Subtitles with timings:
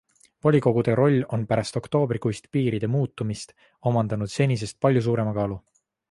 [0.43, 3.53] Volikogude roll on pärast oktoobrikuist piiride muutumist
[3.91, 5.59] omandanud senisest palju suurema kaalu.